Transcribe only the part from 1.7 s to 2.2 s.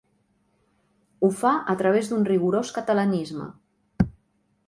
a través